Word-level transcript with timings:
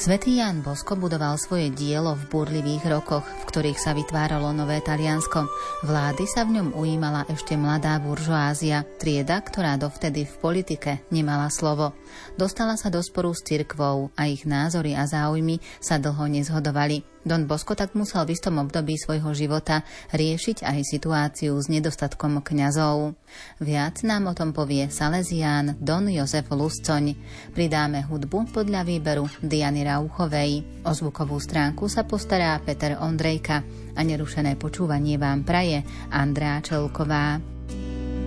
Svetý 0.00 0.40
Jan 0.40 0.64
Bosko 0.64 0.96
budoval 0.96 1.36
svoje 1.36 1.68
dielo 1.76 2.16
v 2.16 2.24
burlivých 2.32 2.88
rokoch, 2.88 3.20
v 3.20 3.44
ktorých 3.50 3.82
sa 3.82 3.98
vytváralo 3.98 4.54
nové 4.54 4.78
Taliansko. 4.78 5.50
Vlády 5.82 6.22
sa 6.30 6.46
v 6.46 6.62
ňom 6.62 6.78
ujímala 6.78 7.26
ešte 7.26 7.58
mladá 7.58 7.98
buržoázia, 7.98 8.86
trieda, 9.02 9.42
ktorá 9.42 9.74
dovtedy 9.74 10.22
v 10.22 10.34
politike 10.38 11.02
nemala 11.10 11.50
slovo. 11.50 11.98
Dostala 12.38 12.78
sa 12.78 12.94
do 12.94 13.02
sporu 13.02 13.34
s 13.34 13.42
cirkvou 13.42 14.14
a 14.14 14.30
ich 14.30 14.46
názory 14.46 14.94
a 14.94 15.02
záujmy 15.02 15.58
sa 15.82 15.98
dlho 15.98 16.30
nezhodovali. 16.30 17.02
Don 17.20 17.44
Bosco 17.44 17.76
tak 17.76 17.92
musel 17.92 18.24
v 18.24 18.32
istom 18.32 18.56
období 18.64 18.96
svojho 18.96 19.36
života 19.36 19.84
riešiť 20.16 20.64
aj 20.64 20.78
situáciu 20.88 21.52
s 21.52 21.68
nedostatkom 21.68 22.40
kňazov. 22.40 23.12
Viac 23.60 24.00
nám 24.08 24.32
o 24.32 24.34
tom 24.34 24.56
povie 24.56 24.88
Salesián 24.88 25.76
Don 25.84 26.08
Jozef 26.08 26.48
Luscoň. 26.48 27.12
Pridáme 27.52 28.08
hudbu 28.08 28.56
podľa 28.56 28.88
výberu 28.88 29.28
Diany 29.44 29.84
Rauchovej. 29.84 30.80
O 30.88 30.96
zvukovú 30.96 31.36
stránku 31.36 31.92
sa 31.92 32.08
postará 32.08 32.56
Peter 32.64 32.96
Ondrejka 33.40 33.64
a 33.96 34.00
nerušené 34.04 34.52
počúvanie 34.60 35.16
vám 35.16 35.48
praje 35.48 35.80
Andrá 36.12 36.60
Čelková. 36.60 37.40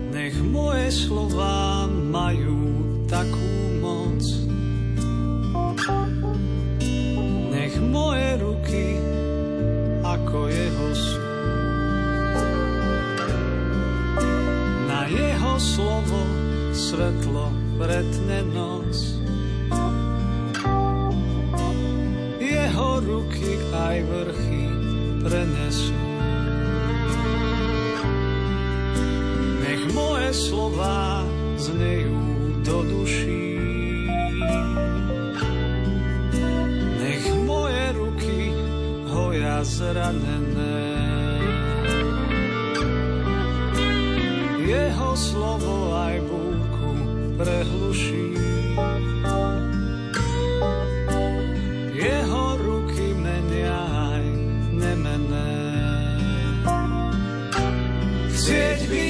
Nech 0.10 0.34
moje 0.42 0.90
slova 0.90 1.86
majú 1.86 2.58
takú 3.06 3.50
moc, 3.78 4.26
nech 7.54 7.78
moje 7.94 8.28
ruky 8.42 8.98
ako 10.02 10.50
jeho 10.50 10.88
sú. 10.98 11.22
Na 14.90 15.06
jeho 15.14 15.54
slovo 15.62 16.22
svetlo 16.74 17.54
pretne 17.78 18.42
noc. 18.50 18.83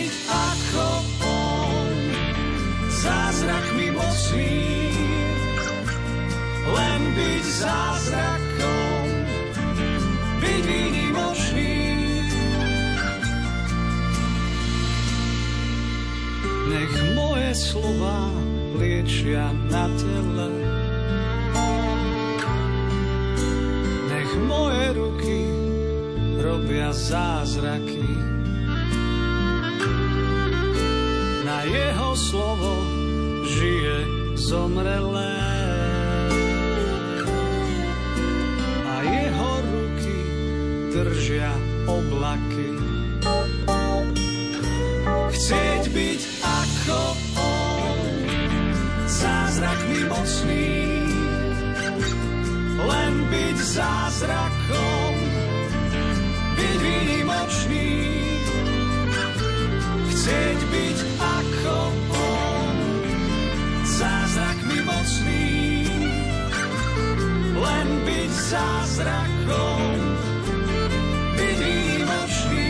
Byť 0.03 0.19
ako 0.27 0.87
on, 1.23 1.95
zázrak 2.91 3.65
mocný, 3.95 4.59
len 6.75 7.01
byť 7.15 7.43
zázrak 7.63 8.43
slova 17.53 18.33
liečia 18.81 19.53
na 19.69 19.85
tele. 19.93 20.49
Nech 24.09 24.31
moje 24.41 24.83
ruky 24.97 25.39
robia 26.41 26.89
zázraky. 26.89 28.12
Jeho 31.63 32.11
slovo 32.11 32.83
žije 33.47 34.03
zomrelé. 34.35 35.39
A 38.83 38.95
jeho 39.07 39.51
ruky 39.63 40.17
držia 40.91 41.55
oblaky. 41.87 42.67
Chcieť 45.31 45.83
byť 45.87 46.21
ako 46.43 47.01
zázrakmi 49.07 50.01
mocný, 50.11 50.71
len 52.83 53.13
byť 53.31 53.57
zázrakom, 53.57 55.15
byť 56.59 56.75
výnimočný, 56.75 58.02
zázrakom, 68.53 69.81
byť 71.33 71.57
výnimočný. 71.57 72.69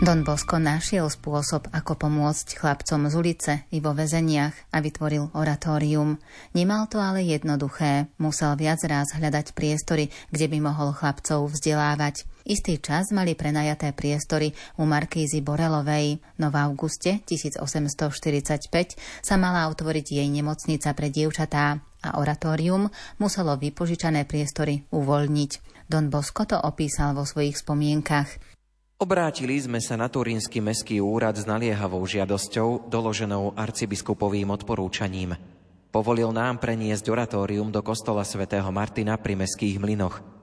Don 0.00 0.24
Bosco 0.24 0.56
našiel 0.56 1.12
spôsob, 1.12 1.68
ako 1.76 1.92
pomôcť 1.92 2.56
chlapcom 2.56 3.12
z 3.12 3.14
ulice 3.20 3.52
i 3.68 3.84
vo 3.84 3.92
väzeniach 3.92 4.72
a 4.72 4.80
vytvoril 4.80 5.28
oratórium. 5.36 6.16
Nemal 6.56 6.88
to 6.88 6.96
ale 6.96 7.20
jednoduché, 7.20 8.08
musel 8.16 8.56
viac 8.56 8.80
raz 8.88 9.12
hľadať 9.12 9.52
priestory, 9.52 10.08
kde 10.32 10.48
by 10.48 10.58
mohol 10.72 10.96
chlapcov 10.96 11.52
vzdelávať. 11.52 12.24
Istý 12.48 12.80
čas 12.80 13.12
mali 13.12 13.36
prenajaté 13.36 13.92
priestory 13.92 14.56
u 14.80 14.88
Markízy 14.88 15.44
Borelovej, 15.44 16.18
no 16.40 16.48
v 16.48 16.56
auguste 16.56 17.20
1845 17.28 18.96
sa 19.20 19.34
mala 19.36 19.68
otvoriť 19.68 20.06
jej 20.16 20.28
nemocnica 20.28 20.96
pre 20.96 21.12
dievčatá 21.12 21.84
a 22.00 22.08
oratórium 22.16 22.88
muselo 23.20 23.60
vypožičané 23.60 24.24
priestory 24.24 24.88
uvoľniť. 24.88 25.52
Don 25.90 26.08
Bosco 26.08 26.48
to 26.48 26.56
opísal 26.56 27.12
vo 27.12 27.28
svojich 27.28 27.60
spomienkach. 27.60 28.40
Obrátili 29.00 29.56
sme 29.56 29.80
sa 29.80 29.96
na 29.96 30.12
Turínsky 30.12 30.60
meský 30.60 31.00
úrad 31.00 31.32
s 31.32 31.48
naliehavou 31.48 32.04
žiadosťou, 32.04 32.92
doloženou 32.92 33.56
arcibiskupovým 33.56 34.52
odporúčaním. 34.52 35.40
Povolil 35.90 36.30
nám 36.30 36.60
preniesť 36.62 37.08
oratórium 37.08 37.72
do 37.72 37.80
kostola 37.82 38.22
svätého 38.22 38.68
Martina 38.70 39.18
pri 39.18 39.40
meských 39.40 39.80
mlynoch. 39.80 40.39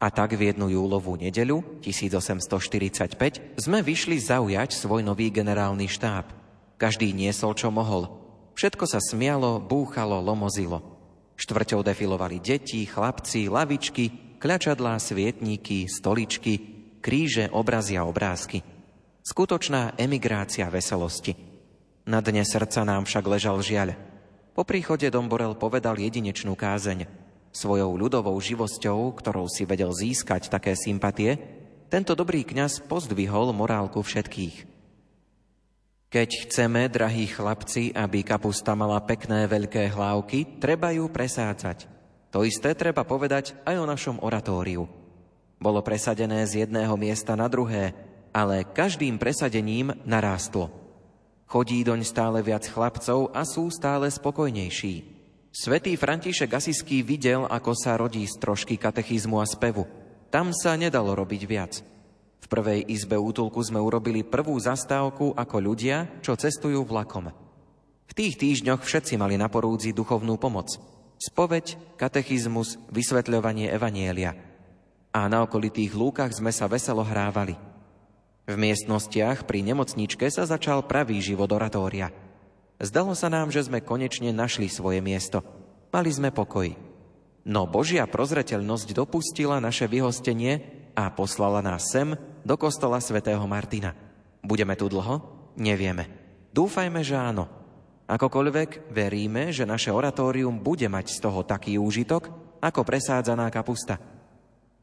A 0.00 0.08
tak 0.08 0.32
v 0.32 0.48
jednu 0.48 0.72
júlovú 0.72 1.12
nedeľu, 1.20 1.84
1845, 1.84 3.60
sme 3.60 3.78
vyšli 3.84 4.16
zaujať 4.16 4.72
svoj 4.72 5.04
nový 5.04 5.28
generálny 5.28 5.92
štáb. 5.92 6.32
Každý 6.80 7.12
niesol, 7.12 7.52
čo 7.52 7.68
mohol. 7.68 8.08
Všetko 8.56 8.88
sa 8.88 8.96
smialo, 8.96 9.60
búchalo, 9.60 10.16
lomozilo. 10.24 10.80
Štvrťou 11.36 11.84
defilovali 11.84 12.40
deti, 12.40 12.88
chlapci, 12.88 13.52
lavičky, 13.52 14.36
kľačadlá, 14.40 14.96
svietníky, 14.96 15.84
stoličky, 15.84 16.52
kríže, 17.04 17.52
obrazy 17.52 18.00
a 18.00 18.08
obrázky. 18.08 18.64
Skutočná 19.20 20.00
emigrácia 20.00 20.64
veselosti. 20.72 21.36
Na 22.08 22.24
dne 22.24 22.40
srdca 22.48 22.88
nám 22.88 23.04
však 23.04 23.24
ležal 23.28 23.60
žiaľ. 23.60 23.92
Po 24.56 24.64
príchode 24.64 25.04
Domborel 25.12 25.52
povedal 25.60 26.00
jedinečnú 26.00 26.56
kázeň. 26.56 27.04
Svojou 27.50 27.98
ľudovou 27.98 28.38
živosťou, 28.38 29.14
ktorou 29.18 29.50
si 29.50 29.66
vedel 29.66 29.90
získať 29.90 30.48
také 30.50 30.78
sympatie, 30.78 31.38
tento 31.90 32.14
dobrý 32.14 32.46
kňaz 32.46 32.86
pozdvihol 32.86 33.50
morálku 33.50 33.98
všetkých. 34.02 34.70
Keď 36.10 36.30
chceme, 36.46 36.86
drahí 36.90 37.30
chlapci, 37.30 37.94
aby 37.94 38.22
kapusta 38.22 38.74
mala 38.74 38.98
pekné 39.02 39.46
veľké 39.46 39.90
hlávky, 39.90 40.58
treba 40.62 40.90
ju 40.94 41.06
presádzať. 41.10 41.86
To 42.30 42.46
isté 42.46 42.74
treba 42.78 43.02
povedať 43.02 43.58
aj 43.66 43.74
o 43.78 43.86
našom 43.86 44.22
oratóriu– 44.22 44.86
bolo 45.60 45.84
presadené 45.84 46.48
z 46.48 46.64
jedného 46.64 46.96
miesta 46.96 47.36
na 47.36 47.44
druhé, 47.44 47.92
ale 48.32 48.64
každým 48.64 49.20
presadením 49.20 49.92
narástlo. 50.08 50.72
Chodí 51.44 51.84
doň 51.84 52.00
stále 52.00 52.40
viac 52.40 52.64
chlapcov 52.64 53.28
a 53.36 53.44
sú 53.44 53.68
stále 53.68 54.08
spokojnejší. 54.08 55.19
Svetý 55.50 55.98
František 55.98 56.50
Asiský 56.54 57.02
videl, 57.02 57.42
ako 57.46 57.74
sa 57.74 57.98
rodí 57.98 58.22
z 58.26 58.38
trošky 58.38 58.78
katechizmu 58.78 59.42
a 59.42 59.46
spevu. 59.46 59.86
Tam 60.30 60.54
sa 60.54 60.78
nedalo 60.78 61.14
robiť 61.18 61.42
viac. 61.46 61.82
V 62.40 62.46
prvej 62.46 62.86
izbe 62.86 63.18
útulku 63.18 63.58
sme 63.60 63.82
urobili 63.82 64.22
prvú 64.22 64.54
zastávku 64.56 65.34
ako 65.34 65.56
ľudia, 65.58 66.22
čo 66.22 66.38
cestujú 66.38 66.86
vlakom. 66.86 67.34
V 68.06 68.12
tých 68.14 68.38
týždňoch 68.38 68.82
všetci 68.82 69.18
mali 69.18 69.34
na 69.34 69.50
porúdzi 69.50 69.90
duchovnú 69.90 70.38
pomoc. 70.38 70.70
Spoveď, 71.18 71.98
katechizmus, 71.98 72.78
vysvetľovanie 72.90 73.68
evanielia– 73.70 74.34
a 75.10 75.26
na 75.26 75.42
okolitých 75.42 75.90
lúkach 75.94 76.30
sme 76.30 76.54
sa 76.54 76.70
veselo 76.70 77.02
hrávali. 77.02 77.58
V 78.46 78.54
miestnostiach 78.54 79.46
pri 79.46 79.62
nemocničke 79.62 80.26
sa 80.30 80.46
začal 80.46 80.86
pravý 80.86 81.18
život 81.22 81.50
oratória. 81.50 82.10
Zdalo 82.80 83.12
sa 83.12 83.28
nám, 83.28 83.52
že 83.52 83.68
sme 83.68 83.84
konečne 83.84 84.32
našli 84.32 84.72
svoje 84.72 85.04
miesto. 85.04 85.44
Mali 85.92 86.08
sme 86.08 86.32
pokoj. 86.32 86.72
No 87.44 87.68
Božia 87.68 88.08
prozreteľnosť 88.08 88.96
dopustila 88.96 89.60
naše 89.60 89.84
vyhostenie 89.84 90.64
a 90.96 91.12
poslala 91.12 91.60
nás 91.60 91.92
sem 91.92 92.16
do 92.40 92.56
kostola 92.56 92.96
svätého 93.04 93.44
Martina. 93.44 93.92
Budeme 94.40 94.80
tu 94.80 94.88
dlho? 94.88 95.20
Nevieme. 95.60 96.08
Dúfajme, 96.56 97.04
že 97.04 97.20
áno. 97.20 97.52
Akokoľvek 98.08 98.88
veríme, 98.88 99.52
že 99.52 99.68
naše 99.68 99.92
oratórium 99.92 100.56
bude 100.56 100.88
mať 100.88 101.12
z 101.12 101.18
toho 101.20 101.44
taký 101.44 101.76
úžitok, 101.76 102.32
ako 102.64 102.80
presádzaná 102.80 103.52
kapusta. 103.52 104.00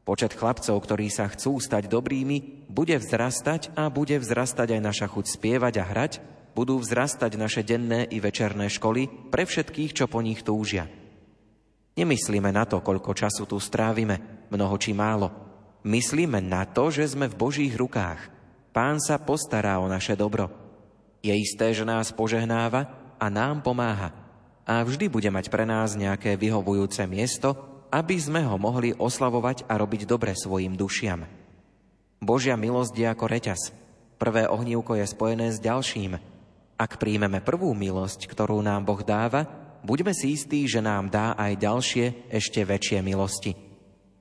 Počet 0.06 0.38
chlapcov, 0.38 0.78
ktorí 0.80 1.10
sa 1.10 1.28
chcú 1.28 1.58
stať 1.60 1.90
dobrými, 1.90 2.64
bude 2.70 2.94
vzrastať 2.96 3.74
a 3.74 3.90
bude 3.90 4.16
vzrastať 4.16 4.78
aj 4.78 4.80
naša 4.80 5.06
chuť 5.10 5.24
spievať 5.34 5.74
a 5.82 5.84
hrať, 5.84 6.12
budú 6.58 6.82
vzrastať 6.82 7.38
naše 7.38 7.62
denné 7.62 8.10
i 8.10 8.18
večerné 8.18 8.66
školy 8.66 9.30
pre 9.30 9.46
všetkých, 9.46 9.94
čo 9.94 10.10
po 10.10 10.18
nich 10.18 10.42
túžia. 10.42 10.90
Nemyslíme 11.94 12.50
na 12.50 12.66
to, 12.66 12.82
koľko 12.82 13.14
času 13.14 13.46
tu 13.46 13.62
strávime, 13.62 14.46
mnoho 14.50 14.74
či 14.74 14.90
málo. 14.90 15.30
Myslíme 15.86 16.42
na 16.42 16.66
to, 16.66 16.90
že 16.90 17.14
sme 17.14 17.30
v 17.30 17.38
Božích 17.38 17.78
rukách. 17.78 18.34
Pán 18.74 18.98
sa 18.98 19.22
postará 19.22 19.78
o 19.78 19.86
naše 19.86 20.18
dobro. 20.18 20.50
Je 21.22 21.30
isté, 21.30 21.70
že 21.70 21.86
nás 21.86 22.10
požehnáva 22.10 23.14
a 23.22 23.26
nám 23.30 23.62
pomáha. 23.62 24.10
A 24.66 24.82
vždy 24.82 25.06
bude 25.06 25.30
mať 25.30 25.54
pre 25.54 25.62
nás 25.62 25.94
nejaké 25.94 26.34
vyhovujúce 26.34 27.06
miesto, 27.06 27.54
aby 27.94 28.18
sme 28.18 28.42
ho 28.42 28.58
mohli 28.58 28.98
oslavovať 28.98 29.70
a 29.70 29.78
robiť 29.78 30.10
dobre 30.10 30.34
svojim 30.34 30.74
dušiam. 30.74 31.22
Božia 32.18 32.58
milosť 32.58 32.94
je 32.98 33.06
ako 33.06 33.24
reťaz. 33.30 33.60
Prvé 34.18 34.50
ohnívko 34.50 34.98
je 34.98 35.06
spojené 35.06 35.54
s 35.54 35.62
ďalším. 35.62 36.37
Ak 36.78 36.96
príjmeme 37.02 37.42
prvú 37.42 37.74
milosť, 37.74 38.30
ktorú 38.30 38.62
nám 38.62 38.86
Boh 38.86 39.02
dáva, 39.02 39.50
buďme 39.82 40.14
si 40.14 40.38
istí, 40.38 40.64
že 40.70 40.78
nám 40.78 41.10
dá 41.10 41.34
aj 41.34 41.58
ďalšie, 41.58 42.30
ešte 42.30 42.62
väčšie 42.62 43.02
milosti. 43.02 43.52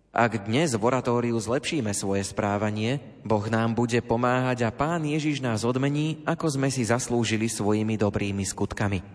Ak 0.10 0.50
dnes 0.50 0.74
v 0.74 0.82
oratóriu 0.82 1.38
zlepšíme 1.38 1.94
svoje 1.94 2.26
správanie, 2.26 2.98
Boh 3.22 3.46
nám 3.46 3.78
bude 3.78 4.02
pomáhať 4.02 4.66
a 4.66 4.74
Pán 4.74 5.06
Ježiš 5.06 5.46
nás 5.46 5.62
odmení, 5.62 6.26
ako 6.26 6.58
sme 6.58 6.74
si 6.74 6.82
zaslúžili 6.82 7.46
svojimi 7.46 7.94
dobrými 8.02 8.42
skutkami. 8.42 9.06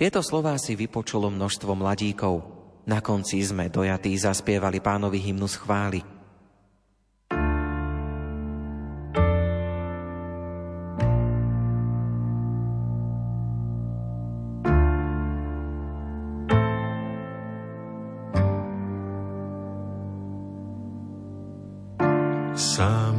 Tieto 0.00 0.24
slová 0.24 0.56
si 0.56 0.72
vypočulo 0.72 1.28
množstvo 1.28 1.76
mladíkov– 1.76 2.34
na 2.88 3.04
konci 3.04 3.44
sme 3.44 3.68
dojatí 3.68 4.16
zaspievali 4.16 4.80
pánovi 4.80 5.20
hymnus 5.20 5.60
chvály. 5.60 6.00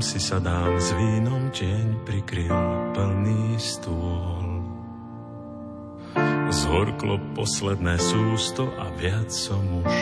Si 0.09 0.17
sadám 0.17 0.73
s 0.81 0.89
vínom, 0.97 1.53
deň 1.53 2.01
prikryl 2.01 2.57
plný 2.97 3.61
stôl. 3.61 4.65
Zhorklo 6.49 7.21
posledné 7.37 7.93
sústo 8.01 8.73
a 8.81 8.89
viac 8.97 9.29
som 9.29 9.61
už 9.61 9.93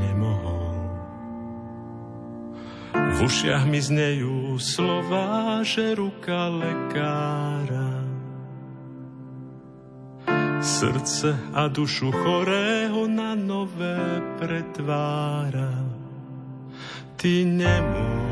nemohol. 0.00 0.72
V 2.96 3.18
ušiach 3.28 3.68
mi 3.68 3.76
znejú 3.76 4.56
slova, 4.56 5.60
že 5.60 6.00
ruka 6.00 6.48
lekára 6.48 8.08
srdce 10.64 11.36
a 11.52 11.68
dušu 11.68 12.08
chorého 12.08 13.04
na 13.04 13.36
nové 13.36 14.00
pretvára. 14.40 15.76
Ty 17.20 17.44
nemôžeš 17.44 18.31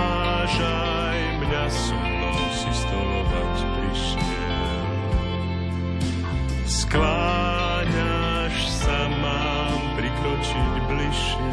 skláňaš 6.91 8.67
sa, 8.67 9.07
mám 9.23 9.79
prikročiť 9.95 10.73
bližšie. 10.91 11.51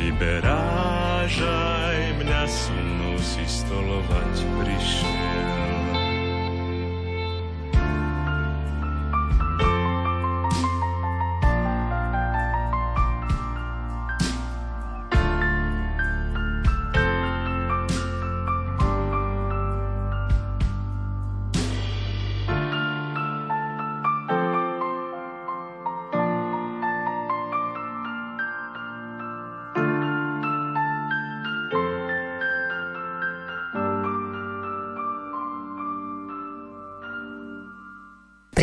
Vyberáš 0.00 1.34
aj 1.44 1.98
mňa, 2.24 2.42
so 2.48 3.12
si 3.20 3.44
stolovať 3.44 4.34
prišiel. 4.56 5.53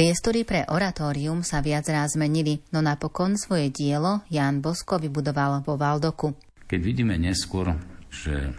Priestory 0.02 0.50
pre 0.50 0.66
oratórium 0.66 1.46
sa 1.46 1.62
viac 1.62 1.86
raz 1.86 2.18
zmenili, 2.18 2.58
no 2.74 2.82
napokon 2.82 3.38
svoje 3.38 3.70
dielo 3.70 4.26
Jan 4.34 4.58
Bosko 4.58 4.98
vybudoval 4.98 5.62
vo 5.62 5.78
Valdoku. 5.78 6.34
Keď 6.66 6.80
vidíme 6.82 7.22
neskôr, 7.22 7.70
že 8.10 8.50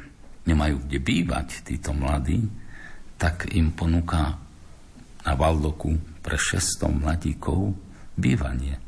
nemajú 0.47 0.87
kde 0.87 1.03
bývať 1.03 1.67
títo 1.67 1.91
mladí, 1.99 2.47
tak 3.19 3.51
im 3.59 3.75
ponúka 3.75 4.39
na 5.27 5.35
Valdoku 5.35 6.23
pre 6.23 6.39
600 6.39 7.03
mladíkov 7.03 7.75
bývanie. 8.15 8.79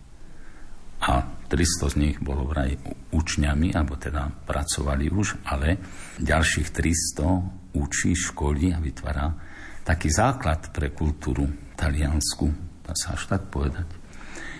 A 1.10 1.26
300 1.50 1.90
z 1.90 1.94
nich 1.98 2.22
bolo 2.22 2.46
vraj 2.46 2.78
učňami, 3.10 3.74
alebo 3.74 3.98
teda 3.98 4.30
pracovali 4.30 5.10
už, 5.10 5.42
ale 5.50 5.82
ďalších 6.22 6.70
300 6.70 7.82
učí, 7.82 8.14
školí 8.14 8.70
a 8.70 8.78
vytvára 8.78 9.53
taký 9.84 10.08
základ 10.08 10.72
pre 10.72 10.90
kultúru 10.90 11.46
taliansku, 11.76 12.48
dá 12.82 12.96
sa 12.96 13.14
až 13.14 13.28
tak 13.28 13.52
povedať. 13.52 13.86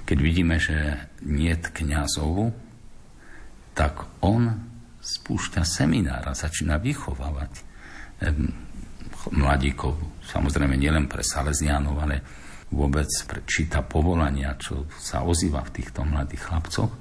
Keď 0.04 0.18
vidíme, 0.20 0.60
že 0.60 1.08
nie 1.24 1.56
kňazov, 1.56 2.52
tak 3.72 4.04
on 4.20 4.52
spúšťa 5.00 5.64
seminár 5.64 6.28
a 6.28 6.36
začína 6.36 6.76
vychovávať 6.76 7.64
mladíkov. 9.32 9.96
Samozrejme 10.28 10.76
nielen 10.76 11.08
pre 11.08 11.24
Salesianov, 11.24 11.96
ale 12.04 12.20
vôbec 12.68 13.08
číta 13.48 13.80
povolania, 13.80 14.56
čo 14.60 14.84
sa 15.00 15.24
ozýva 15.24 15.64
v 15.64 15.74
týchto 15.80 16.04
mladých 16.04 16.52
chlapcoch. 16.52 16.92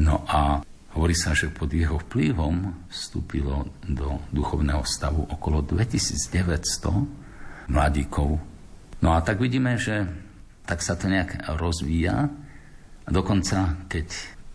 No 0.00 0.24
a 0.24 0.64
hovorí 0.96 1.12
sa, 1.12 1.36
že 1.36 1.52
pod 1.52 1.68
jeho 1.72 2.00
vplyvom 2.08 2.88
vstúpilo 2.88 3.68
do 3.84 4.24
duchovného 4.32 4.80
stavu 4.88 5.28
okolo 5.28 5.60
2900 5.60 7.19
mladíkov. 7.70 8.36
No 9.00 9.14
a 9.14 9.22
tak 9.22 9.38
vidíme, 9.38 9.78
že 9.78 10.04
tak 10.66 10.82
sa 10.82 10.98
to 10.98 11.06
nejak 11.06 11.46
rozvíja 11.56 12.28
a 13.06 13.10
dokonca, 13.10 13.86
keď 13.86 14.06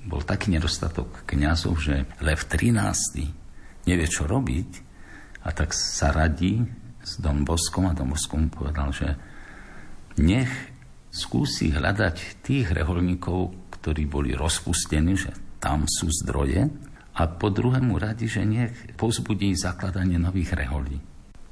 bol 0.06 0.22
taký 0.22 0.54
nedostatok 0.54 1.26
kňazov, 1.26 1.74
že 1.82 2.06
Lev 2.22 2.46
13. 2.46 2.78
nevie, 3.90 4.08
čo 4.08 4.30
robiť, 4.30 4.70
a 5.46 5.50
tak 5.54 5.74
sa 5.74 6.14
radí 6.14 6.62
s 7.02 7.18
Don 7.18 7.42
Boskom 7.42 7.90
a 7.90 7.98
Don 7.98 8.14
Boskom 8.14 8.50
povedal, 8.54 8.94
že 8.94 9.10
nech 10.22 10.50
skúsi 11.10 11.74
hľadať 11.74 12.46
tých 12.46 12.70
reholníkov, 12.70 13.72
ktorí 13.82 14.06
boli 14.06 14.32
rozpustení, 14.34 15.14
že 15.18 15.32
tam 15.58 15.90
sú 15.90 16.10
zdroje, 16.10 16.70
a 17.16 17.32
po 17.32 17.48
druhému 17.48 17.96
radi, 17.96 18.28
že 18.28 18.44
nech 18.44 18.76
pozbudí 19.00 19.56
zakladanie 19.56 20.20
nových 20.20 20.52
reholí, 20.52 21.00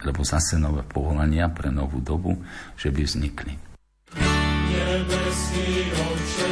lebo 0.03 0.23
zase 0.23 0.59
nové 0.59 0.83
povolania 0.83 1.47
pre 1.49 1.71
novú 1.71 2.03
dobu, 2.03 2.37
že 2.75 2.91
by 2.91 3.01
vznikli. 3.03 3.53
Nebeský 4.73 5.91
oče 5.91 6.51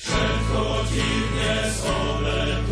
Všetko 0.00 0.64
ti 0.88 1.04
dnes 1.28 1.84
obetujeme. 1.84 2.70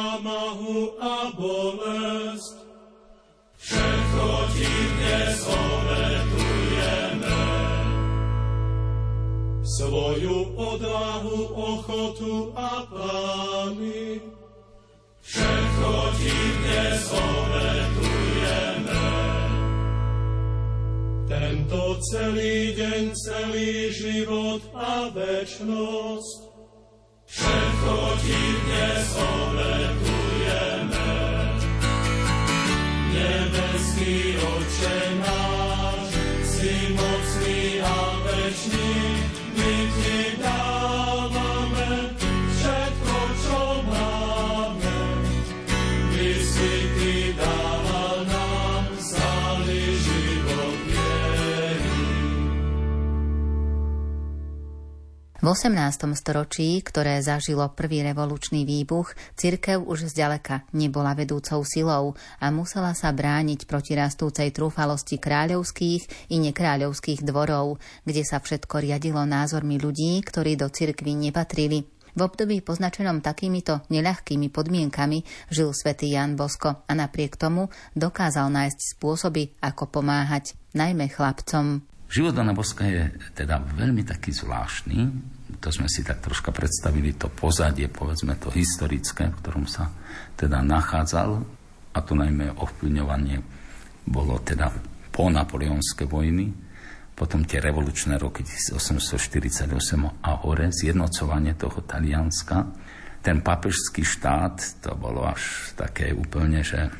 Námahu 0.00 0.96
a 0.96 1.28
bolest. 1.36 2.56
Všetko 3.60 4.26
ti 4.56 4.72
dnes 4.96 5.36
obetujeme. 5.44 7.40
Svoju 9.60 10.38
odvahu, 10.56 11.36
ochotu 11.52 12.56
a 12.56 12.88
plány. 12.88 14.24
Všetko 15.20 15.92
ti 16.16 16.36
dnes 16.64 17.00
obetujeme. 17.12 19.04
Tento 21.28 21.80
celý 22.08 22.72
deň, 22.72 23.02
celý 23.12 23.92
život 23.92 24.64
a 24.72 25.12
večnosť. 25.12 26.49
Všetko 27.80 28.12
ti 28.20 28.36
dnes 28.60 29.08
V 55.40 55.48
18. 55.48 55.72
storočí, 56.20 56.84
ktoré 56.84 57.16
zažilo 57.24 57.72
prvý 57.72 58.04
revolučný 58.04 58.68
výbuch, 58.68 59.16
cirkev 59.40 59.80
už 59.80 60.12
zďaleka 60.12 60.68
nebola 60.76 61.16
vedúcou 61.16 61.64
silou 61.64 62.12
a 62.44 62.52
musela 62.52 62.92
sa 62.92 63.08
brániť 63.08 63.64
proti 63.64 63.96
rastúcej 63.96 64.52
trúfalosti 64.52 65.16
kráľovských 65.16 66.28
i 66.28 66.36
nekráľovských 66.44 67.24
dvorov, 67.24 67.80
kde 68.04 68.20
sa 68.20 68.44
všetko 68.44 68.84
riadilo 68.84 69.24
názormi 69.24 69.80
ľudí, 69.80 70.20
ktorí 70.20 70.60
do 70.60 70.68
cirkvy 70.68 71.16
nepatrili. 71.16 71.88
V 71.88 72.20
období 72.20 72.60
poznačenom 72.60 73.24
takýmito 73.24 73.80
neľahkými 73.88 74.52
podmienkami 74.52 75.24
žil 75.48 75.72
svätý 75.72 76.12
Jan 76.12 76.36
Bosko 76.36 76.84
a 76.84 76.92
napriek 76.92 77.40
tomu 77.40 77.72
dokázal 77.96 78.52
nájsť 78.52 78.78
spôsoby, 78.92 79.56
ako 79.64 79.88
pomáhať, 79.88 80.52
najmä 80.76 81.08
chlapcom. 81.08 81.80
Život 82.10 82.34
Dana 82.34 82.50
Boska 82.50 82.90
je 82.90 83.06
teda 83.38 83.62
veľmi 83.62 84.02
taký 84.02 84.34
zvláštny. 84.34 84.98
To 85.62 85.70
sme 85.70 85.86
si 85.86 86.02
tak 86.02 86.18
troška 86.18 86.50
predstavili, 86.50 87.14
to 87.14 87.30
pozadie, 87.30 87.86
povedzme 87.86 88.34
to 88.34 88.50
historické, 88.50 89.30
v 89.30 89.38
ktorom 89.38 89.70
sa 89.70 89.94
teda 90.34 90.58
nachádzal. 90.58 91.38
A 91.94 91.98
to 92.02 92.18
najmä 92.18 92.50
ovplyvňovanie 92.58 93.38
bolo 94.10 94.42
teda 94.42 94.74
po 95.14 95.30
napoleonské 95.30 96.10
vojny, 96.10 96.50
potom 97.14 97.46
tie 97.46 97.62
revolučné 97.62 98.18
roky 98.18 98.42
1848 98.42 99.70
a 100.02 100.30
hore, 100.42 100.74
zjednocovanie 100.74 101.54
toho 101.54 101.78
Talianska. 101.86 102.74
Ten 103.22 103.38
papežský 103.38 104.02
štát, 104.02 104.82
to 104.82 104.98
bolo 104.98 105.30
až 105.30 105.70
také 105.78 106.10
úplne, 106.10 106.66
že 106.66 106.90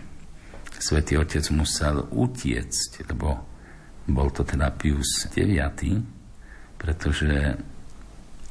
svätý 0.78 1.18
Otec 1.18 1.42
musel 1.50 2.06
utiecť, 2.14 3.10
lebo 3.10 3.49
bol 4.08 4.32
to 4.32 4.46
teda 4.46 4.72
Pius 4.72 5.28
IX, 5.32 6.00
pretože 6.80 7.56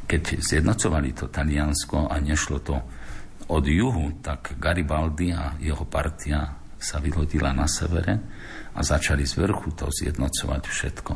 keď 0.10 0.42
zjednocovali 0.42 1.14
to 1.14 1.30
Taliansko 1.30 2.10
a 2.10 2.18
nešlo 2.18 2.58
to 2.66 2.76
od 3.50 3.66
juhu, 3.66 4.22
tak 4.22 4.58
Garibaldi 4.58 5.34
a 5.34 5.58
jeho 5.58 5.86
partia 5.86 6.58
sa 6.78 7.02
vylodila 7.02 7.54
na 7.54 7.66
severe 7.66 8.14
a 8.74 8.80
začali 8.82 9.26
z 9.26 9.34
vrchu 9.42 9.74
to 9.74 9.90
zjednocovať 9.90 10.64
všetko. 10.66 11.14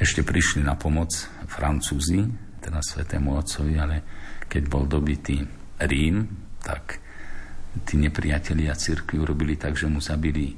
Ešte 0.00 0.24
prišli 0.24 0.64
na 0.64 0.78
pomoc 0.78 1.12
Francúzi, 1.50 2.24
teda 2.62 2.80
Svetému 2.80 3.36
Otcovi, 3.36 3.74
ale 3.76 3.96
keď 4.48 4.62
bol 4.66 4.88
dobitý 4.88 5.44
Rím, 5.80 6.24
tak 6.64 6.98
tí 7.84 8.00
nepriatelia 8.00 8.74
cirkvi 8.74 9.20
urobili 9.20 9.54
tak, 9.60 9.76
že 9.76 9.86
mu 9.86 10.00
zabili 10.00 10.56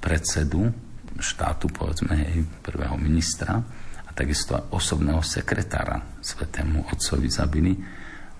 predsedu 0.00 0.70
štátu, 1.18 1.66
povedzme, 1.72 2.14
hej, 2.14 2.46
prvého 2.62 2.94
ministra 2.94 3.58
a 4.06 4.10
takisto 4.14 4.54
osobného 4.70 5.24
sekretára 5.24 5.98
svetému 6.22 6.90
otcovi 6.92 7.28
zabili 7.30 7.72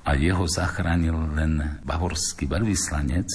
a 0.07 0.15
jeho 0.15 0.47
zachránil 0.47 1.35
len 1.37 1.83
bavorský 1.83 2.47
veľvyslanec, 2.47 3.29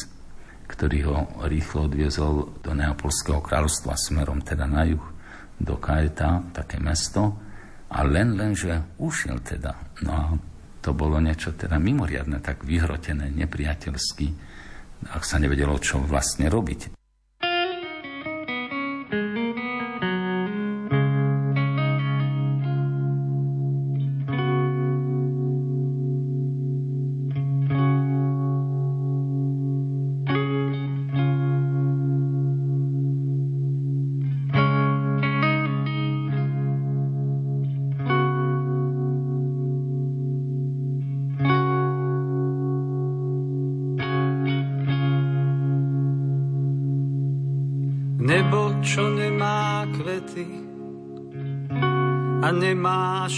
ktorý 0.66 0.98
ho 1.06 1.18
rýchlo 1.46 1.92
odviezol 1.92 2.62
do 2.62 2.72
Neapolského 2.74 3.40
kráľovstva 3.40 3.94
smerom 3.96 4.42
teda 4.42 4.66
na 4.66 4.84
juh 4.88 5.06
do 5.62 5.78
Kaeta, 5.80 6.52
také 6.52 6.82
mesto, 6.82 7.40
a 7.96 8.04
len, 8.04 8.36
len, 8.36 8.52
že 8.58 8.76
ušiel 9.00 9.40
teda. 9.40 9.72
No 10.04 10.12
a 10.12 10.24
to 10.84 10.92
bolo 10.92 11.22
niečo 11.22 11.56
teda 11.56 11.80
mimoriadne, 11.80 12.44
tak 12.44 12.66
vyhrotené, 12.66 13.32
nepriateľsky, 13.32 14.28
ak 15.16 15.24
sa 15.24 15.38
nevedelo, 15.40 15.78
čo 15.80 16.02
vlastne 16.02 16.50
robiť. 16.50 17.05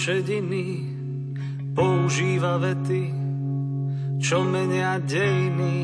Šediny 0.08 0.88
používa 1.75 2.56
vety, 2.63 3.12
čo 4.24 4.39
menia 4.48 5.03
dejiny. 5.03 5.77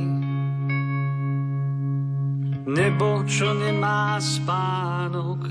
Nebo, 2.64 3.28
čo 3.28 3.52
nemá 3.52 4.18
spánok, 4.18 5.44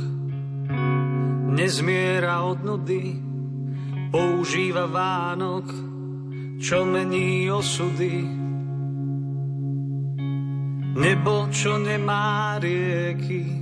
nezmiera 1.53 2.49
od 2.49 2.65
nudy, 2.65 3.21
používa 4.09 4.89
Vánok, 4.89 5.69
čo 6.59 6.89
mení 6.89 7.53
osudy. 7.53 8.25
Nebo, 10.97 11.53
čo 11.53 11.77
nemá 11.77 12.57
rieky 12.57 13.62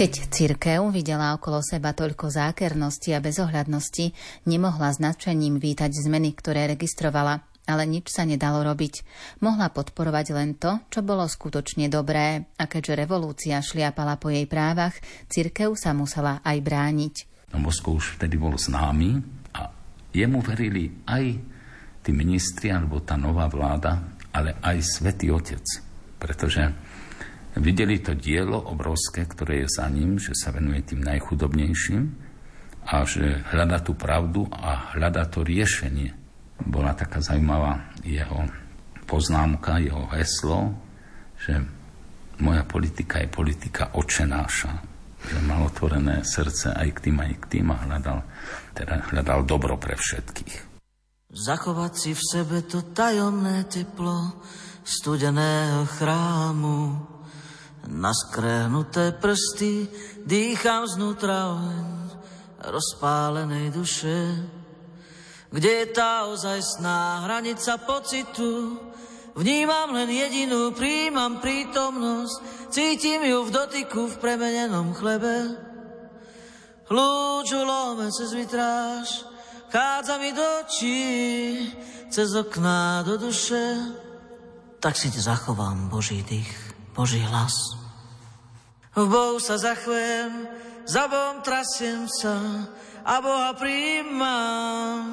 Keď 0.00 0.32
cirkev 0.32 0.96
videla 0.96 1.36
okolo 1.36 1.60
seba 1.60 1.92
toľko 1.92 2.32
zákernosti 2.32 3.12
a 3.12 3.20
bezohľadnosti, 3.20 4.16
nemohla 4.48 4.96
s 4.96 4.96
nadšením 4.96 5.60
vítať 5.60 5.92
zmeny, 5.92 6.32
ktoré 6.32 6.72
registrovala, 6.72 7.44
ale 7.68 7.84
nič 7.84 8.08
sa 8.08 8.24
nedalo 8.24 8.64
robiť. 8.64 9.04
Mohla 9.44 9.68
podporovať 9.68 10.26
len 10.32 10.56
to, 10.56 10.80
čo 10.88 11.04
bolo 11.04 11.28
skutočne 11.28 11.92
dobré 11.92 12.48
a 12.56 12.64
keďže 12.64 12.96
revolúcia 12.96 13.60
šliapala 13.60 14.16
po 14.16 14.32
jej 14.32 14.48
právach, 14.48 14.96
cirkev 15.28 15.76
sa 15.76 15.92
musela 15.92 16.40
aj 16.48 16.56
brániť. 16.64 17.14
No, 17.52 17.68
už 17.68 18.16
vtedy 18.16 18.40
bol 18.40 18.56
známy 18.56 19.20
a 19.52 19.68
jemu 20.16 20.40
verili 20.40 20.96
aj 21.04 21.44
tí 22.00 22.10
ministri 22.16 22.72
alebo 22.72 23.04
tá 23.04 23.20
nová 23.20 23.52
vláda, 23.52 24.00
ale 24.32 24.56
aj 24.64 24.80
Svetý 24.80 25.28
Otec, 25.28 25.68
pretože 26.16 26.88
Videli 27.58 27.98
to 27.98 28.14
dielo 28.14 28.62
obrovské, 28.62 29.26
ktoré 29.26 29.66
je 29.66 29.74
za 29.74 29.90
ním, 29.90 30.22
že 30.22 30.38
sa 30.38 30.54
venuje 30.54 30.86
tým 30.86 31.02
najchudobnejším 31.02 32.02
a 32.86 33.02
že 33.02 33.42
hľada 33.50 33.82
tú 33.82 33.98
pravdu 33.98 34.46
a 34.54 34.94
hľada 34.94 35.26
to 35.26 35.42
riešenie. 35.42 36.14
Bola 36.62 36.94
taká 36.94 37.18
zaujímavá 37.18 37.90
jeho 38.06 38.46
poznámka, 39.10 39.82
jeho 39.82 40.06
heslo, 40.14 40.78
že 41.42 41.58
moja 42.38 42.62
politika 42.62 43.18
je 43.18 43.28
politika 43.28 43.90
očenáša. 43.98 44.72
Že 45.20 45.36
mal 45.44 45.68
otvorené 45.68 46.24
srdce 46.24 46.72
aj 46.72 46.88
k 46.96 46.98
tým, 47.10 47.16
aj 47.20 47.32
k 47.44 47.44
tým 47.58 47.66
a 47.74 47.76
hľadal, 47.84 48.24
teda 48.72 48.94
hľadal 49.12 49.44
dobro 49.44 49.76
pre 49.76 49.92
všetkých. 49.92 50.70
Zachovať 51.30 51.92
si 51.92 52.10
v 52.16 52.22
sebe 52.24 52.58
to 52.64 52.90
tajomné 52.96 53.68
teplo 53.68 54.40
studeného 54.80 55.84
chrámu, 55.86 56.78
Naskrehnuté 57.88 59.16
prsty 59.16 59.88
dýcham 60.28 60.84
znútra 60.84 61.56
oheň 61.56 62.00
rozpálenej 62.60 63.72
duše. 63.72 64.36
Kde 65.50 65.70
je 65.82 65.86
tá 65.90 66.28
ozajstná 66.28 67.24
hranica 67.26 67.80
pocitu? 67.80 68.78
Vnímam 69.34 69.94
len 69.96 70.10
jedinú, 70.10 70.74
príjmam 70.76 71.40
prítomnosť, 71.40 72.68
cítim 72.68 73.24
ju 73.24 73.46
v 73.46 73.54
dotyku 73.54 74.10
v 74.10 74.20
premenenom 74.20 74.92
chlebe. 74.92 75.56
Lúču 76.90 77.62
lome 77.62 78.10
cez 78.10 78.34
vitráž, 78.34 79.22
chádza 79.70 80.18
mi 80.18 80.34
do 80.34 80.42
očí, 80.66 81.02
cez 82.10 82.34
okná 82.34 83.06
do 83.06 83.14
duše. 83.16 83.78
Tak 84.82 84.98
si 84.98 85.10
ti 85.10 85.22
zachovám 85.22 85.86
Boží 85.86 86.22
dých. 86.26 86.69
Boží 86.94 87.22
hlas. 87.22 87.54
V 88.90 89.06
Bohu 89.06 89.38
sa 89.38 89.54
zachvem, 89.54 90.50
za 90.82 91.06
Bohom 91.06 91.38
trasiem 91.46 92.10
sa 92.10 92.66
a 93.06 93.22
Boha 93.22 93.54
príjmam. 93.54 95.06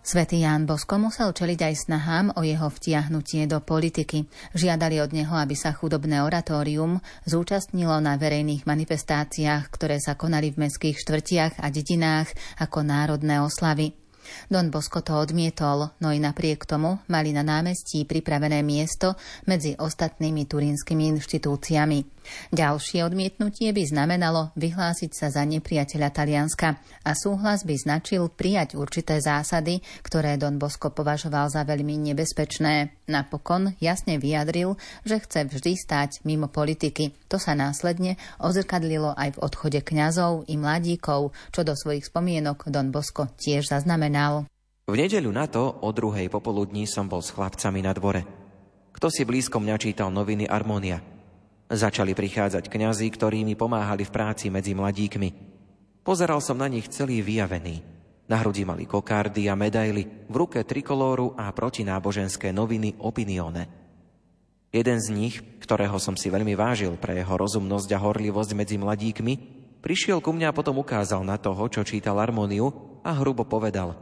Svetý 0.00 0.40
Ján 0.42 0.64
Bosko 0.64 0.96
musel 0.96 1.30
čeliť 1.30 1.60
aj 1.60 1.74
snahám 1.86 2.26
o 2.34 2.42
jeho 2.42 2.72
vtiahnutie 2.72 3.44
do 3.44 3.60
politiky. 3.60 4.24
Žiadali 4.56 4.96
od 4.96 5.12
neho, 5.12 5.36
aby 5.36 5.52
sa 5.52 5.76
chudobné 5.76 6.24
oratórium 6.24 7.04
zúčastnilo 7.28 8.00
na 8.00 8.16
verejných 8.16 8.64
manifestáciách, 8.64 9.68
ktoré 9.68 10.00
sa 10.00 10.16
konali 10.16 10.56
v 10.56 10.66
mestských 10.66 10.96
štvrtiach 10.96 11.60
a 11.60 11.68
dedinách 11.68 12.32
ako 12.58 12.80
národné 12.80 13.44
oslavy. 13.44 13.99
Don 14.50 14.70
Bosco 14.70 15.00
to 15.00 15.18
odmietol, 15.18 15.90
no 16.00 16.08
i 16.12 16.18
napriek 16.20 16.66
tomu 16.66 16.98
mali 17.08 17.32
na 17.34 17.42
námestí 17.42 18.04
pripravené 18.04 18.62
miesto 18.62 19.16
medzi 19.46 19.74
ostatnými 19.74 20.46
turínskymi 20.46 21.10
inštitúciami. 21.16 22.19
Ďalšie 22.50 23.02
odmietnutie 23.06 23.70
by 23.74 23.82
znamenalo 23.86 24.54
vyhlásiť 24.58 25.10
sa 25.12 25.26
za 25.32 25.42
nepriateľa 25.46 26.08
Talianska 26.10 26.78
a 27.06 27.10
súhlas 27.14 27.66
by 27.66 27.74
značil 27.76 28.30
prijať 28.30 28.78
určité 28.78 29.18
zásady, 29.18 29.82
ktoré 30.02 30.38
Don 30.38 30.56
Bosco 30.56 30.90
považoval 30.92 31.50
za 31.50 31.66
veľmi 31.66 32.12
nebezpečné. 32.12 32.94
Napokon 33.10 33.74
jasne 33.82 34.16
vyjadril, 34.20 34.78
že 35.02 35.20
chce 35.22 35.50
vždy 35.50 35.72
stáť 35.76 36.10
mimo 36.24 36.46
politiky. 36.46 37.12
To 37.30 37.38
sa 37.38 37.58
následne 37.58 38.18
ozrkadlilo 38.38 39.14
aj 39.18 39.36
v 39.36 39.42
odchode 39.42 39.80
kňazov 39.82 40.46
i 40.46 40.54
mladíkov, 40.58 41.34
čo 41.50 41.60
do 41.62 41.74
svojich 41.74 42.06
spomienok 42.06 42.70
Don 42.70 42.94
Bosco 42.94 43.30
tiež 43.36 43.70
zaznamenal. 43.70 44.46
V 44.90 44.98
nedeľu 44.98 45.30
na 45.30 45.46
to 45.46 45.62
o 45.86 45.90
druhej 45.94 46.26
popoludní 46.26 46.82
som 46.90 47.06
bol 47.06 47.22
s 47.22 47.30
chlapcami 47.30 47.78
na 47.78 47.94
dvore. 47.94 48.26
Kto 48.90 49.06
si 49.06 49.22
blízko 49.22 49.62
mňa 49.62 49.76
čítal 49.78 50.10
noviny 50.10 50.50
Armónia. 50.50 51.19
Začali 51.70 52.18
prichádzať 52.18 52.66
kňazi, 52.66 53.06
ktorí 53.14 53.46
mi 53.46 53.54
pomáhali 53.54 54.02
v 54.02 54.10
práci 54.10 54.50
medzi 54.50 54.74
mladíkmi. 54.74 55.30
Pozeral 56.02 56.42
som 56.42 56.58
na 56.58 56.66
nich 56.66 56.90
celý 56.90 57.22
vyjavený. 57.22 57.78
Na 58.26 58.42
hrudi 58.42 58.66
mali 58.66 58.90
kokardy 58.90 59.46
a 59.46 59.54
medaily, 59.54 60.26
v 60.26 60.34
ruke 60.34 60.66
trikolóru 60.66 61.38
a 61.38 61.46
protináboženské 61.54 62.50
noviny 62.50 62.98
Opinione. 62.98 63.70
Jeden 64.74 64.98
z 64.98 65.08
nich, 65.14 65.34
ktorého 65.62 65.98
som 66.02 66.18
si 66.18 66.26
veľmi 66.26 66.58
vážil 66.58 66.98
pre 66.98 67.22
jeho 67.22 67.34
rozumnosť 67.38 67.90
a 67.94 68.02
horlivosť 68.02 68.50
medzi 68.58 68.74
mladíkmi, 68.74 69.34
prišiel 69.78 70.18
ku 70.18 70.34
mňa 70.34 70.50
a 70.50 70.56
potom 70.58 70.78
ukázal 70.78 71.22
na 71.22 71.38
toho, 71.38 71.70
čo 71.70 71.86
čítal 71.86 72.18
harmóniu 72.18 72.98
a 73.06 73.14
hrubo 73.14 73.46
povedal 73.46 73.94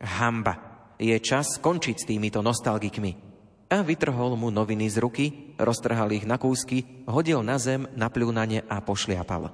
Hamba, 0.00 0.88
je 0.96 1.16
čas 1.20 1.60
skončiť 1.60 1.96
s 1.96 2.08
týmito 2.08 2.40
nostalgikmi. 2.40 3.31
A 3.72 3.80
vytrhol 3.80 4.36
mu 4.36 4.52
noviny 4.52 4.84
z 4.92 5.00
ruky, 5.00 5.56
roztrhal 5.56 6.12
ich 6.12 6.28
na 6.28 6.36
kúsky, 6.36 6.84
hodil 7.08 7.40
na 7.40 7.56
zem, 7.56 7.88
na 7.96 8.12
ne 8.44 8.60
a 8.68 8.76
pošliapal. 8.84 9.48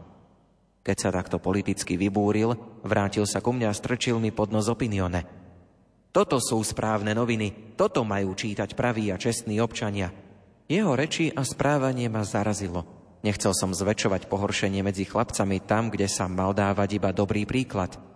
Keď 0.82 0.96
sa 0.98 1.14
takto 1.14 1.38
politicky 1.38 1.94
vybúril, 1.94 2.58
vrátil 2.82 3.30
sa 3.30 3.38
ku 3.38 3.54
mňa 3.54 3.70
a 3.70 3.78
strčil 3.78 4.18
mi 4.18 4.34
pod 4.34 4.50
nos 4.50 4.66
opinione. 4.66 5.22
Toto 6.10 6.42
sú 6.42 6.58
správne 6.66 7.14
noviny, 7.14 7.78
toto 7.78 8.02
majú 8.02 8.34
čítať 8.34 8.74
praví 8.74 9.14
a 9.14 9.20
čestní 9.22 9.62
občania. 9.62 10.10
Jeho 10.66 10.98
reči 10.98 11.30
a 11.30 11.46
správanie 11.46 12.10
ma 12.10 12.26
zarazilo. 12.26 12.82
Nechcel 13.22 13.54
som 13.54 13.70
zväčšovať 13.70 14.26
pohoršenie 14.26 14.82
medzi 14.82 15.06
chlapcami 15.06 15.62
tam, 15.62 15.94
kde 15.94 16.10
sa 16.10 16.26
mal 16.26 16.58
dávať 16.58 16.98
iba 16.98 17.14
dobrý 17.14 17.46
príklad. 17.46 18.07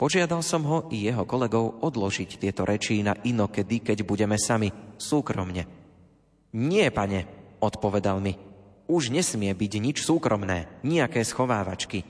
Požiadal 0.00 0.40
som 0.40 0.64
ho 0.64 0.88
i 0.88 1.04
jeho 1.04 1.28
kolegov 1.28 1.84
odložiť 1.84 2.40
tieto 2.40 2.64
rečí 2.64 3.04
na 3.04 3.20
inokedy, 3.20 3.84
keď 3.84 4.00
budeme 4.00 4.40
sami, 4.40 4.72
súkromne. 4.96 5.68
Nie, 6.56 6.88
pane, 6.88 7.28
odpovedal 7.60 8.16
mi, 8.24 8.40
už 8.88 9.12
nesmie 9.12 9.52
byť 9.52 9.72
nič 9.76 10.00
súkromné, 10.00 10.72
nejaké 10.80 11.20
schovávačky. 11.20 12.08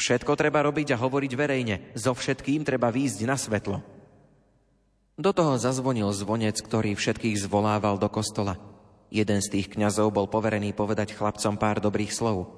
Všetko 0.00 0.32
treba 0.32 0.64
robiť 0.64 0.96
a 0.96 1.00
hovoriť 1.00 1.32
verejne, 1.36 1.92
so 1.92 2.16
všetkým 2.16 2.64
treba 2.64 2.88
výjsť 2.88 3.20
na 3.28 3.36
svetlo. 3.36 3.84
Do 5.20 5.30
toho 5.36 5.60
zazvonil 5.60 6.08
zvonec, 6.16 6.56
ktorý 6.56 6.96
všetkých 6.96 7.36
zvolával 7.36 8.00
do 8.00 8.08
kostola. 8.08 8.56
Jeden 9.12 9.44
z 9.44 9.60
tých 9.60 9.76
kňazov 9.76 10.08
bol 10.08 10.24
poverený 10.24 10.72
povedať 10.72 11.12
chlapcom 11.12 11.60
pár 11.60 11.84
dobrých 11.84 12.16
slov. 12.16 12.48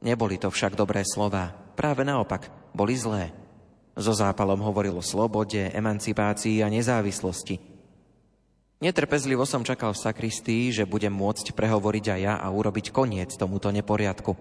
Neboli 0.00 0.40
to 0.40 0.48
však 0.48 0.80
dobré 0.80 1.04
slová, 1.04 1.52
práve 1.76 2.08
naopak, 2.08 2.48
boli 2.72 2.96
zlé. 2.96 3.43
So 3.94 4.12
zápalom 4.12 4.58
hovoril 4.58 4.98
o 4.98 5.04
slobode, 5.04 5.70
emancipácii 5.70 6.60
a 6.60 6.68
nezávislosti– 6.68 7.56
Netrpezlivo 8.84 9.48
som 9.48 9.64
čakal 9.64 9.96
v 9.96 10.02
sakristii, 10.04 10.68
že 10.68 10.84
budem 10.84 11.08
môcť 11.08 11.56
prehovoriť 11.56 12.04
aj 12.04 12.20
ja 12.20 12.34
a 12.36 12.52
urobiť 12.52 12.92
koniec 12.92 13.32
tomuto 13.32 13.72
neporiadku. 13.72 14.36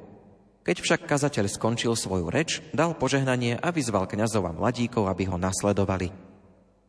Keď 0.67 0.83
však 0.83 1.01
kazateľ 1.07 1.47
skončil 1.47 1.95
svoju 1.95 2.27
reč, 2.27 2.59
dal 2.75 2.91
požehnanie 2.91 3.55
a 3.55 3.71
vyzval 3.71 4.03
kňazov 4.03 4.43
a 4.47 4.51
mladíkov, 4.51 5.07
aby 5.07 5.31
ho 5.31 5.39
nasledovali. 5.39 6.11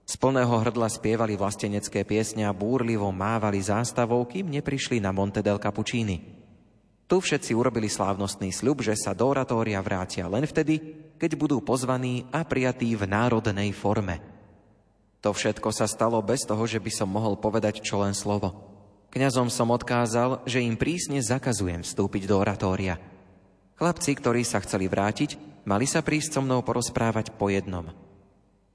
Z 0.03 0.15
plného 0.19 0.51
hrdla 0.51 0.91
spievali 0.91 1.39
vlastenecké 1.39 2.03
piesne 2.03 2.43
a 2.43 2.51
búrlivo 2.51 3.07
mávali 3.15 3.63
zástavou, 3.63 4.27
kým 4.27 4.51
neprišli 4.51 4.99
na 4.99 5.15
Monte 5.15 5.39
del 5.39 5.63
Cappuccini. 5.63 6.44
Tu 7.05 7.17
všetci 7.21 7.53
urobili 7.53 7.93
slávnostný 7.93 8.49
sľub, 8.51 8.81
že 8.81 8.97
sa 8.97 9.13
do 9.13 9.29
oratória 9.29 9.81
vrátia 9.85 10.25
len 10.29 10.49
vtedy, 10.49 10.81
keď 11.21 11.37
budú 11.37 11.61
pozvaní 11.61 12.25
a 12.33 12.45
prijatí 12.45 12.97
v 12.97 13.05
národnej 13.09 13.73
forme– 13.77 14.21
to 15.25 15.33
všetko 15.33 15.73
sa 15.73 15.89
stalo 15.89 16.21
bez 16.21 16.45
toho, 16.45 16.69
že 16.69 16.77
by 16.77 16.93
som 16.93 17.09
mohol 17.09 17.41
povedať 17.41 17.81
čo 17.81 18.05
len 18.05 18.13
slovo. 18.13 18.53
Kňazom 19.09 19.49
som 19.49 19.73
odkázal, 19.73 20.45
že 20.45 20.61
im 20.61 20.77
prísne 20.77 21.17
zakazujem 21.25 21.81
vstúpiť 21.81 22.29
do 22.29 22.37
oratória. 22.37 23.01
Chlapci, 23.81 24.21
ktorí 24.21 24.45
sa 24.45 24.61
chceli 24.61 24.85
vrátiť, 24.85 25.65
mali 25.65 25.89
sa 25.89 26.05
prísť 26.05 26.37
so 26.37 26.41
mnou 26.45 26.61
porozprávať 26.61 27.33
po 27.41 27.49
jednom. 27.49 27.89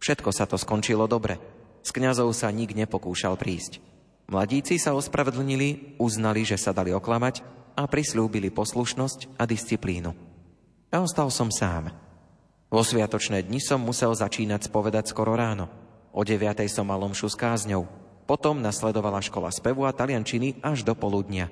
Všetko 0.01 0.33
sa 0.33 0.49
to 0.49 0.57
skončilo 0.57 1.05
dobre. 1.05 1.37
S 1.85 1.93
kňazov 1.93 2.33
sa 2.33 2.49
nik 2.49 2.73
nepokúšal 2.73 3.37
prísť. 3.37 3.77
Mladíci 4.25 4.81
sa 4.81 4.97
ospravedlnili, 4.97 6.01
uznali, 6.01 6.49
že 6.49 6.57
sa 6.57 6.73
dali 6.73 6.89
oklamať 6.97 7.45
a 7.79 7.87
prislúbili 7.87 8.51
poslušnosť 8.51 9.39
a 9.39 9.47
disciplínu. 9.47 10.11
A 10.91 10.99
ostal 10.99 11.31
som 11.31 11.47
sám. 11.47 11.95
Vo 12.67 12.83
sviatočné 12.83 13.47
dni 13.47 13.63
som 13.63 13.79
musel 13.79 14.11
začínať 14.11 14.67
spovedať 14.67 15.07
skoro 15.07 15.39
ráno. 15.39 15.71
O 16.11 16.27
9. 16.27 16.59
som 16.67 16.91
mal 16.91 16.99
omšu 16.99 17.31
s 17.31 17.39
kázňou. 17.39 17.87
Potom 18.27 18.59
nasledovala 18.59 19.23
škola 19.23 19.47
spevu 19.47 19.87
a 19.87 19.95
taliančiny 19.95 20.59
až 20.59 20.83
do 20.83 20.91
poludnia. 20.91 21.47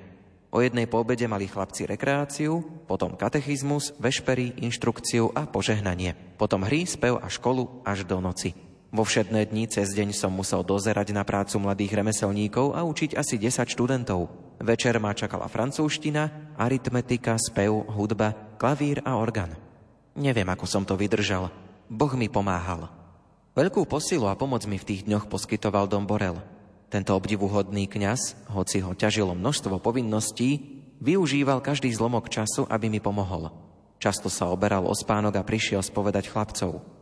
O 0.52 0.60
jednej 0.60 0.84
po 0.84 1.00
obede 1.00 1.24
mali 1.24 1.48
chlapci 1.48 1.88
rekreáciu, 1.88 2.84
potom 2.84 3.16
katechizmus, 3.16 3.96
vešpery, 3.96 4.60
inštrukciu 4.64 5.32
a 5.32 5.48
požehnanie. 5.48 6.12
Potom 6.36 6.64
hry, 6.64 6.84
spev 6.84 7.20
a 7.20 7.28
školu 7.32 7.84
až 7.88 8.04
do 8.04 8.20
noci. 8.20 8.67
Vo 8.88 9.04
všedné 9.04 9.52
dni 9.52 9.68
cez 9.68 9.92
deň 9.92 10.16
som 10.16 10.32
musel 10.32 10.64
dozerať 10.64 11.12
na 11.12 11.20
prácu 11.20 11.60
mladých 11.60 11.92
remeselníkov 11.92 12.72
a 12.72 12.80
učiť 12.88 13.20
asi 13.20 13.36
10 13.36 13.68
študentov. 13.68 14.32
Večer 14.64 14.96
ma 14.96 15.12
čakala 15.12 15.44
francúzština, 15.44 16.56
aritmetika, 16.56 17.36
spev, 17.36 17.84
hudba, 17.92 18.56
klavír 18.56 19.04
a 19.04 19.20
orgán. 19.20 19.52
Neviem, 20.16 20.48
ako 20.48 20.64
som 20.64 20.88
to 20.88 20.96
vydržal. 20.96 21.52
Boh 21.92 22.12
mi 22.16 22.32
pomáhal. 22.32 22.88
Veľkú 23.52 23.84
posilu 23.84 24.24
a 24.24 24.38
pomoc 24.40 24.64
mi 24.64 24.80
v 24.80 24.88
tých 24.88 25.04
dňoch 25.04 25.28
poskytoval 25.28 25.84
Dom 25.84 26.08
Borel. 26.08 26.40
Tento 26.88 27.12
obdivuhodný 27.12 27.92
kňaz, 27.92 28.48
hoci 28.56 28.80
ho 28.80 28.96
ťažilo 28.96 29.36
množstvo 29.36 29.84
povinností, 29.84 30.80
využíval 31.04 31.60
každý 31.60 31.92
zlomok 31.92 32.32
času, 32.32 32.64
aby 32.72 32.88
mi 32.88 33.04
pomohol. 33.04 33.52
Často 34.00 34.32
sa 34.32 34.48
oberal 34.48 34.88
o 34.88 34.94
spánok 34.96 35.36
a 35.36 35.44
prišiel 35.44 35.84
spovedať 35.84 36.32
chlapcov. 36.32 36.97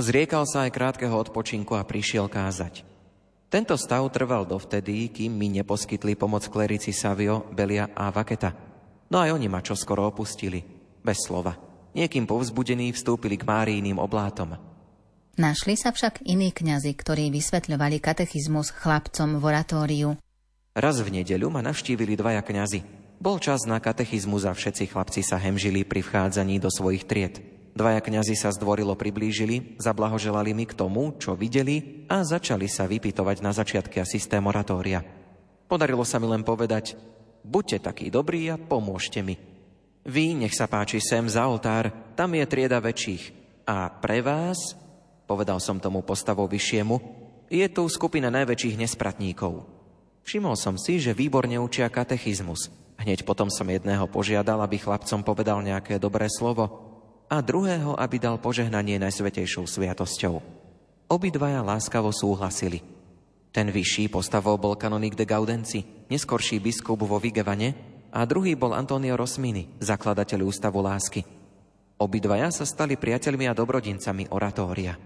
Zriekal 0.00 0.48
sa 0.48 0.64
aj 0.64 0.72
krátkeho 0.72 1.12
odpočinku 1.12 1.76
a 1.76 1.84
prišiel 1.84 2.24
kázať. 2.32 2.88
Tento 3.52 3.76
stav 3.76 4.08
trval 4.08 4.48
dovtedy, 4.48 5.12
kým 5.12 5.36
mi 5.36 5.52
neposkytli 5.52 6.16
pomoc 6.16 6.48
klerici 6.48 6.94
Savio, 6.96 7.44
Belia 7.52 7.92
a 7.92 8.08
Vaketa. 8.08 8.56
No 9.12 9.20
aj 9.20 9.36
oni 9.36 9.50
ma 9.52 9.60
čoskoro 9.60 10.08
opustili, 10.08 10.64
bez 11.04 11.28
slova. 11.28 11.58
Niekým 11.92 12.24
povzbudení 12.24 12.94
vstúpili 12.96 13.36
k 13.36 13.44
Márijným 13.44 14.00
oblátom. 14.00 14.56
Našli 15.36 15.76
sa 15.76 15.92
však 15.92 16.24
iní 16.24 16.54
kňazi, 16.54 16.96
ktorí 16.96 17.28
vysvetľovali 17.34 18.00
katechizmus 18.00 18.72
chlapcom 18.72 19.36
v 19.36 19.42
oratóriu. 19.42 20.08
Raz 20.72 20.96
v 21.02 21.20
nedeľu 21.20 21.50
ma 21.52 21.60
navštívili 21.60 22.14
dvaja 22.16 22.40
kňazi. 22.40 22.80
Bol 23.20 23.36
čas 23.36 23.68
na 23.68 23.76
katechizmus 23.82 24.48
a 24.48 24.56
všetci 24.56 24.96
chlapci 24.96 25.20
sa 25.20 25.36
hemžili 25.36 25.84
pri 25.84 26.00
vchádzaní 26.00 26.56
do 26.56 26.72
svojich 26.72 27.04
tried. 27.04 27.59
Dvaja 27.70 28.02
kňazi 28.02 28.34
sa 28.34 28.50
zdvorilo 28.50 28.98
priblížili, 28.98 29.78
zablahoželali 29.78 30.50
mi 30.50 30.66
k 30.66 30.74
tomu, 30.74 31.14
čo 31.22 31.38
videli 31.38 32.04
a 32.10 32.26
začali 32.26 32.66
sa 32.66 32.90
vypytovať 32.90 33.36
na 33.46 33.54
začiatky 33.54 34.02
a 34.02 34.08
systém 34.08 34.42
oratória. 34.42 35.06
Podarilo 35.70 36.02
sa 36.02 36.18
mi 36.18 36.26
len 36.26 36.42
povedať, 36.42 36.98
buďte 37.46 37.86
takí 37.86 38.10
dobrí 38.10 38.50
a 38.50 38.58
pomôžte 38.58 39.22
mi. 39.22 39.38
Vy, 40.02 40.34
nech 40.34 40.56
sa 40.56 40.66
páči 40.66 40.98
sem 40.98 41.22
za 41.30 41.46
oltár, 41.46 41.94
tam 42.18 42.34
je 42.34 42.42
trieda 42.50 42.82
väčších. 42.82 43.38
A 43.70 43.86
pre 44.02 44.18
vás 44.18 44.74
povedal 45.30 45.62
som 45.62 45.78
tomu 45.78 46.02
postavou 46.02 46.50
vyššiemu, 46.50 46.98
je 47.46 47.66
tu 47.70 47.86
skupina 47.86 48.34
najväčších 48.34 48.82
nespratníkov. 48.82 49.62
Všimol 50.26 50.58
som 50.58 50.74
si, 50.74 50.98
že 50.98 51.14
výborne 51.14 51.54
učia 51.62 51.86
katechizmus. 51.86 52.66
Hneď 52.98 53.22
potom 53.22 53.46
som 53.46 53.70
jedného 53.70 54.10
požiadal, 54.10 54.58
aby 54.60 54.76
chlapcom 54.76 55.22
povedal 55.22 55.62
nejaké 55.62 56.02
dobré 56.02 56.26
slovo 56.26 56.89
a 57.30 57.38
druhého, 57.38 57.94
aby 57.94 58.18
dal 58.18 58.42
požehnanie 58.42 58.98
najsvetejšou 58.98 59.70
sviatosťou. 59.70 60.42
Obidvaja 61.06 61.62
láskavo 61.62 62.10
súhlasili. 62.10 62.82
Ten 63.54 63.70
vyšší 63.70 64.10
postavou 64.10 64.58
bol 64.58 64.74
kanonik 64.74 65.14
de 65.14 65.26
Gaudenci, 65.26 66.10
neskorší 66.10 66.58
biskup 66.58 66.98
vo 67.06 67.22
Vigevane, 67.22 67.74
a 68.10 68.26
druhý 68.26 68.58
bol 68.58 68.74
Antonio 68.74 69.14
Rosmini, 69.14 69.70
zakladateľ 69.78 70.42
Ústavu 70.42 70.82
lásky. 70.82 71.22
Obidvaja 72.02 72.50
sa 72.50 72.66
stali 72.66 72.98
priateľmi 72.98 73.46
a 73.46 73.54
dobrodincami 73.54 74.34
oratória. 74.34 74.98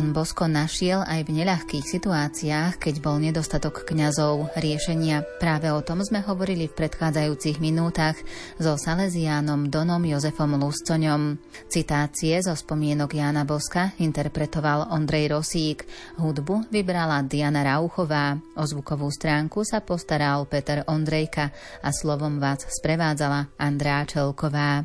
Don 0.00 0.16
Bosco 0.16 0.48
našiel 0.48 1.04
aj 1.04 1.28
v 1.28 1.44
neľahkých 1.44 1.84
situáciách, 1.84 2.80
keď 2.80 3.04
bol 3.04 3.20
nedostatok 3.20 3.84
kňazov, 3.84 4.48
riešenia. 4.56 5.28
Práve 5.36 5.68
o 5.68 5.84
tom 5.84 6.00
sme 6.00 6.24
hovorili 6.24 6.72
v 6.72 6.72
predchádzajúcich 6.72 7.60
minútach 7.60 8.16
so 8.56 8.80
Salesiánom 8.80 9.68
Donom 9.68 10.00
Jozefom 10.00 10.56
Luscoňom. 10.56 11.36
Citácie 11.68 12.40
zo 12.40 12.56
spomienok 12.56 13.12
Jána 13.12 13.44
Boska 13.44 13.92
interpretoval 14.00 14.88
Ondrej 14.88 15.36
Rosík, 15.36 15.84
hudbu 16.16 16.72
vybrala 16.72 17.20
Diana 17.28 17.60
Rauchová, 17.60 18.40
o 18.56 18.64
zvukovú 18.64 19.12
stránku 19.12 19.68
sa 19.68 19.84
postaral 19.84 20.48
Peter 20.48 20.80
Ondrejka 20.88 21.52
a 21.84 21.92
slovom 21.92 22.40
vás 22.40 22.64
sprevádzala 22.72 23.52
Andrá 23.60 24.08
Čelková. 24.08 24.80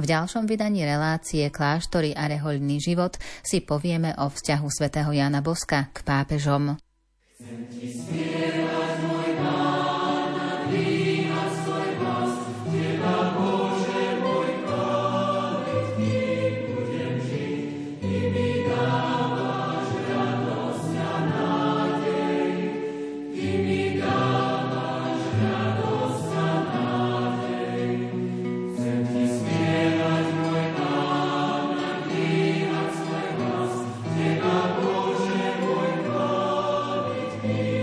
V 0.00 0.04
ďalšom 0.08 0.48
vydaní 0.48 0.82
relácie 0.82 1.46
Kláštory 1.52 2.16
a 2.16 2.26
rehoľný 2.26 2.80
život 2.80 3.20
si 3.44 3.60
povieme 3.60 4.16
o 4.18 4.32
vzťahu 4.32 4.66
svätého 4.72 5.10
Jana 5.12 5.44
Boska 5.44 5.92
k 5.92 6.02
pápežom. 6.02 6.80
Chcem 7.36 7.60
ti 7.72 8.39
me. 37.52 37.79